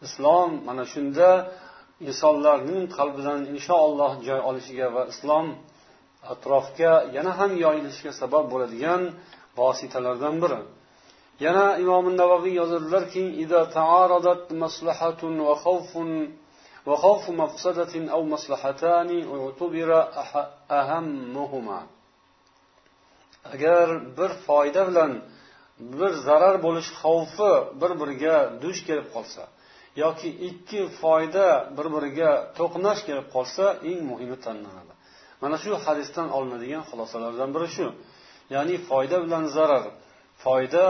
islom 0.07 0.50
mana 0.66 0.85
shunda 0.92 1.28
insonlarning 2.09 2.83
qalbidan 2.97 3.40
inshaalloh 3.54 4.12
joy 4.26 4.40
olishiga 4.49 4.87
va 4.97 5.02
islom 5.12 5.47
atrofga 6.33 6.92
yana 7.16 7.33
ham 7.38 7.52
yoyilishiga 7.64 8.12
sabab 8.23 8.45
bo'ladigan 8.52 9.02
vositalardan 9.59 10.35
biri 10.42 10.61
yana 11.45 11.66
imom 11.85 12.04
navaviy 12.21 12.54
yozadilarki 12.61 13.25
وخوف 16.87 17.31
مفسدة 17.31 18.12
أو 18.14 18.21
مصلحتان 18.35 19.11
اعتبر 19.35 19.90
أهمهما 20.70 21.81
agar 23.55 23.88
bir 24.17 24.31
foyda 24.45 24.81
bilan 24.89 25.12
bir 25.99 26.12
zarar 26.27 26.55
bo'lish 26.65 26.89
xavfi 27.01 27.53
bir 27.81 27.91
biriga 28.01 28.36
duch 28.63 28.79
kelib 28.88 29.07
qolsa 29.15 29.43
yoki 30.03 30.29
ikki 30.49 30.81
foyda 31.01 31.47
bir 31.77 31.88
biriga 31.95 32.31
to'qnash 32.60 33.01
kelib 33.07 33.27
qolsa 33.36 33.65
eng 33.89 34.01
muhimi 34.10 34.38
tanlanadi. 34.45 34.93
Mana 35.41 35.57
shu 35.63 35.71
hadisdan 35.86 36.27
olinadigan 36.38 36.83
xulosalardan 36.89 37.49
biri 37.55 37.67
shu. 37.75 37.88
Ya'ni 38.55 38.75
foyda 38.89 39.17
bilan 39.25 39.43
zarar 39.55 39.83
foyda 40.43 40.86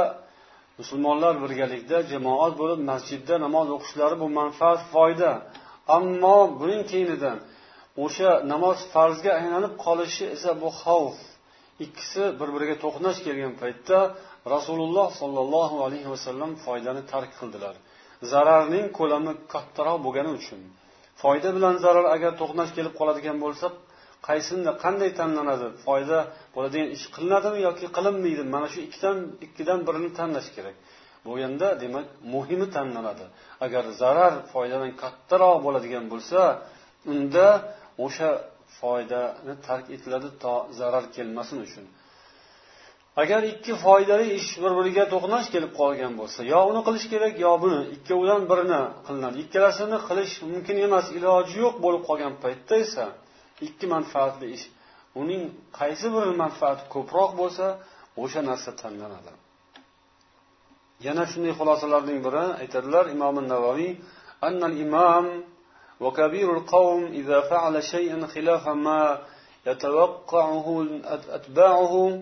musulmonlar 0.79 1.33
birgalikda 1.43 1.97
jamoat 2.11 2.53
bo'lib 2.61 2.79
masjidda 2.91 3.35
namoz 3.45 3.67
o'qishlari 3.75 4.15
bu 4.23 4.27
manfaat 4.39 4.81
foyda. 4.93 5.31
Ammo 5.97 6.37
buning 6.59 6.83
keyinidan 6.91 7.37
o'sha 8.03 8.31
namoz 8.53 8.77
farzga 8.93 9.31
aylanib 9.39 9.73
qolishi 9.85 10.25
esa 10.35 10.51
bu 10.61 10.69
xavf. 10.81 11.17
Ikkisi 11.85 12.23
bir 12.39 12.49
biriga 12.55 12.75
to'qnash 12.85 13.19
kelgan 13.27 13.53
paytda 13.61 13.97
rasululloh 14.55 15.07
sollallohu 15.21 15.77
alayhi 15.85 16.09
vasallam 16.13 16.51
foydani 16.65 17.01
tark 17.11 17.31
qildilar. 17.39 17.75
Zararning 18.31 18.85
ko'lami 18.99 19.33
kattaroq 19.53 19.97
bo'lgani 20.05 20.31
uchun. 20.39 20.61
Foyda 21.21 21.49
bilan 21.57 21.75
zarar 21.85 22.05
agar 22.15 22.31
to'qnash 22.41 22.71
kelib 22.77 22.93
qoladigan 22.99 23.37
bo'lsa 23.45 23.65
qaysini 24.27 24.71
qanday 24.83 25.11
tanlanadi? 25.19 25.67
Foyda 25.85 26.17
bo'ladigan 26.55 26.89
ish 26.95 27.05
qilinadimi 27.15 27.59
yoki 27.67 27.85
qilinmaydi? 27.97 28.43
Mana 28.55 28.67
shu 28.73 28.79
ikkidan 28.87 29.17
ikkidan 29.45 29.79
birini 29.87 30.09
tanlash 30.19 30.49
kerak. 30.55 30.75
Bo'lganda 31.27 31.67
demak 31.83 32.07
muhimi 32.33 32.67
tanlanadi. 32.75 33.25
Agar 33.65 33.83
zarar 34.01 34.33
foydadan 34.53 34.91
kattaroq 35.01 35.57
bo'ladigan 35.65 36.05
bo'lsa 36.13 36.39
unda 37.13 37.47
o'sha 38.05 38.29
foydani 38.77 39.53
tark 39.67 39.85
etiladi 39.95 40.29
to 40.43 40.53
zarar 40.79 41.05
kelmasin 41.15 41.57
uchun. 41.67 41.85
Agar 43.21 43.41
ikki 43.53 43.73
foydali 43.85 44.25
ish 44.39 44.51
bir 44.63 44.71
biriga 44.77 45.03
to'qnash 45.13 45.47
kelib 45.53 45.71
qolgan 45.79 46.13
bo'lsa 46.19 46.39
yo 46.53 46.59
uni 46.71 46.81
qilish 46.87 47.07
kerak 47.13 47.33
yo 47.45 47.51
buni. 47.63 47.79
Ikkovidan 47.95 48.41
birini 48.51 48.81
qilinadi. 49.07 49.37
Ikkalasini 49.45 49.97
qilish 50.07 50.33
mumkin 50.51 50.77
emas 50.87 51.07
iloji 51.17 51.55
yo'q 51.63 51.75
bo'lib 51.85 52.03
qolgan 52.09 52.33
paytda 52.43 52.75
esa 52.85 53.05
ikki 53.67 53.85
manfaatli 53.95 54.47
ish. 54.55 54.65
Uning 55.21 55.41
qaysi 55.79 56.07
biri 56.15 56.33
manfaati 56.43 56.83
ko'proq 56.93 57.31
bo'lsa 57.41 57.65
o'sha 58.23 58.41
narsa 58.49 58.71
tanlanadi. 58.81 59.33
Yana 61.07 61.23
shunday 61.31 61.53
xulosalarning 61.59 62.19
biri 62.25 62.45
aytadilar 62.61 63.05
imom 63.15 63.35
navoiy 63.53 63.91
annal 64.47 64.75
imom 64.85 65.25
وكبير 65.99 66.57
القوم 66.57 67.03
إذا 67.05 67.41
فعل 67.41 67.83
شيئا 67.83 68.27
خلاف 68.27 68.67
ما 68.67 69.19
يتوقعه 69.65 70.87
أتباعه 71.29 72.21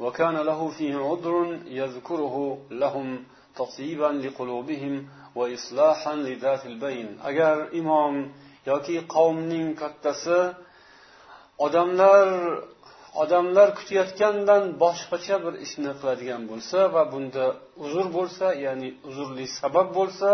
وكان 0.00 0.36
له 0.36 0.68
فيه 0.68 0.96
عذر 0.96 1.58
يذكره 1.66 2.58
لهم 2.70 3.24
تطيبا 3.56 4.06
لقلوبهم 4.06 5.08
وإصلاحا 5.34 6.14
لذات 6.14 6.66
البين. 6.66 7.18
أجر 7.24 7.68
إمام 7.74 8.32
يكي 8.66 9.00
قوم 9.00 9.74
كتس 9.74 10.28
odamlar 11.66 12.28
odamlar 13.22 13.68
kutayotgandan 13.78 14.62
boshqacha 14.82 15.36
bir 15.44 15.54
ishni 15.64 15.92
qiladigan 16.00 16.42
bo'lsa 16.50 16.78
va 16.94 17.02
bunda 17.12 17.44
uzr 17.84 18.06
bo'lsa 18.16 18.46
ya'ni 18.64 18.88
uzrli 19.08 19.46
sabab 19.60 19.88
bo'lsa 19.98 20.30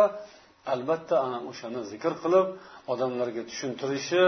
albatta 0.72 1.14
ana 1.26 1.38
o'shani 1.50 1.80
zikr 1.92 2.12
qilib 2.22 2.46
odamlarga 2.92 3.42
tushuntirishi 3.50 4.24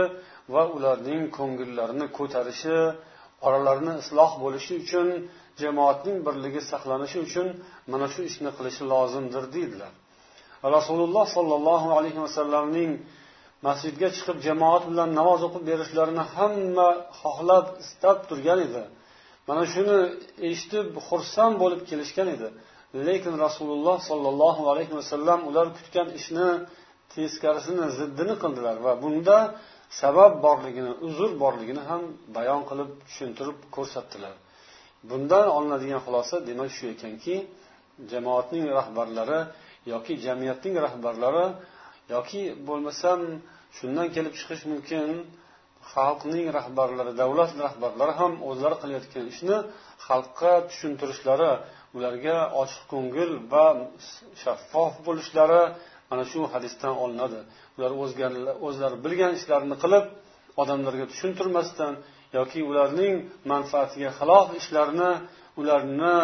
va 0.54 0.62
ularning 0.76 1.22
ko'ngillarini 1.38 2.06
ko'tarishi 2.18 2.78
oralarini 3.46 3.94
isloh 4.02 4.30
bo'lishi 4.44 4.74
uchun 4.82 5.08
jamoatning 5.62 6.18
birligi 6.26 6.60
saqlanishi 6.72 7.18
uchun 7.26 7.46
mana 7.92 8.06
shu 8.12 8.20
ishni 8.30 8.50
qilishi 8.58 8.82
lozimdir 8.92 9.44
deydilar. 9.56 9.92
Rasululloh 10.76 11.26
sollallohu 11.36 11.88
alayhi 11.98 12.20
vasallamning 12.26 12.90
masjidga 13.66 14.08
chiqib 14.16 14.38
jamoat 14.46 14.84
bilan 14.90 15.10
namoz 15.18 15.40
o'qib 15.48 15.62
berishlarini 15.70 16.24
hamma 16.34 16.88
xohlab 17.20 17.66
istab 17.84 18.18
turgan 18.28 18.60
edi. 18.68 18.82
Mana 19.48 19.62
shuni 19.74 19.98
eshitib 20.48 20.86
xursand 21.08 21.54
bo'lib 21.62 21.80
kelishgan 21.90 22.28
edi. 22.36 22.48
Lekin 22.94 23.34
rasululloh 23.46 23.96
sollallohu 24.10 24.62
alayhi 24.72 24.94
vasallam 25.00 25.40
ular 25.48 25.66
kutgan 25.76 26.08
ishni 26.18 26.48
teskarisini 27.14 27.86
ziddini 27.98 28.34
qildilar 28.42 28.76
va 28.86 28.92
bunda 29.02 29.36
sabab 30.00 30.32
borligini 30.46 30.92
uzr 31.06 31.30
borligini 31.42 31.82
ham 31.90 32.02
bayon 32.36 32.62
qilib 32.70 32.90
tushuntirib 33.06 33.58
ko'rsatdilar. 33.76 34.34
Bundan 35.10 35.46
olinadigan 35.56 36.00
xulosa 36.06 36.36
demak 36.48 36.70
shu 36.76 36.84
ekanki 36.94 37.36
jamoatning 38.12 38.64
rahbarlari 38.78 39.40
yoki 39.92 40.14
jamiyatning 40.26 40.74
rahbarlari 40.86 41.46
yoki 42.14 42.42
bo'lmasam 42.68 43.20
shundan 43.78 44.06
kelib 44.14 44.34
chiqish 44.38 44.62
mumkin 44.72 45.08
xalqning 45.92 46.46
rahbarlari 46.58 47.12
davlat 47.22 47.50
rahbarlari 47.66 48.12
ham 48.20 48.32
o'zlari 48.48 48.76
qilayotgan 48.82 49.24
ishni 49.32 49.56
xalqqa 50.06 50.52
tushuntirishlari 50.70 51.50
ularga 51.96 52.36
ochiq 52.62 52.82
ko'ngil 52.92 53.30
va 53.52 53.66
shaffof 54.42 54.92
bo'lishlari 55.06 55.62
mana 56.10 56.24
shu 56.32 56.40
hadisdan 56.52 56.94
olinadi. 57.04 57.40
Ular 57.76 57.90
o'zlari 58.66 58.96
bilgan 59.04 59.32
ishlarini 59.38 59.76
qilib 59.82 60.04
odamlarga 60.62 61.06
tushuntirmasdan 61.12 61.92
yoki 62.38 62.60
ularning 62.70 63.14
manfaatiga 63.52 64.10
xilof 64.18 64.46
ishlarni 64.60 65.10
ularni 65.60 66.16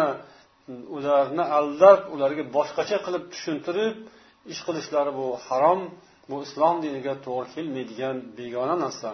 ularni 0.97 1.43
aldab 1.57 1.99
ularga 2.15 2.43
boshqacha 2.57 2.97
qilib 3.05 3.23
tushuntirib 3.33 3.95
ish 4.53 4.61
qilishlari 4.67 5.11
bu 5.19 5.27
harom 5.47 5.81
bu 6.29 6.35
islom 6.47 6.75
diniga 6.85 7.13
to'g'ri 7.25 7.47
kelmaydigan 7.55 8.15
begona 8.37 8.75
narsa. 8.83 9.09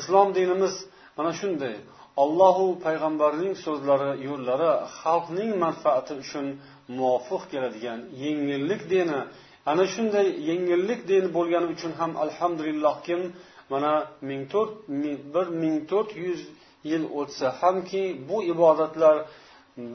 Islom 0.00 0.28
dinimiz 0.38 0.74
mana 1.18 1.32
shunday. 1.40 1.76
Ollohu 2.22 2.66
payg'ambarning 2.84 3.54
so'zlari 3.64 4.10
yo'llari 4.28 4.70
xalqning 5.00 5.50
manfaati 5.64 6.12
uchun 6.22 6.46
muvofiq 6.98 7.42
keladigan 7.52 8.00
yengillik 8.22 8.82
dini. 8.92 9.20
Ana 9.70 9.84
shunday 9.94 10.26
yengillik 10.48 11.00
dini 11.10 11.28
bo'lgani 11.36 11.66
uchun 11.74 11.92
ham 12.00 12.12
alhamdulillahkim 12.24 13.20
mana 13.72 13.92
ming 14.28 14.42
to'rt 14.52 14.72
bir 15.34 15.46
ming 15.62 15.76
to'rt 15.90 16.10
yuz 16.24 16.40
yil 16.90 17.04
o'tsa 17.20 17.46
hamki 17.60 18.02
bu 18.28 18.36
ibodatlar 18.52 19.16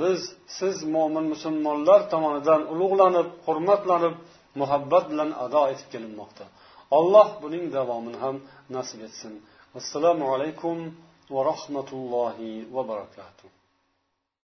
biz 0.01 0.21
siz 0.57 0.75
mo'min 0.95 1.25
musulmonlar 1.33 1.99
tomonidan 2.13 2.61
ulug'lanib 2.73 3.27
hurmatlanib 3.45 4.15
muhabbat 4.61 5.03
bilan 5.11 5.29
ado 5.45 5.63
etib 5.73 5.87
kelinmoqda. 5.93 6.45
Alloh 6.97 7.27
buning 7.43 7.65
davomini 7.77 8.17
ham 8.25 8.35
nasib 8.75 8.99
etsin. 9.07 9.33
Assalomu 9.79 10.25
alaykum 10.33 10.77
va 11.29 11.43
rahmatullohi 11.43 12.65
va 12.73 12.83
barakatuh 12.83 13.62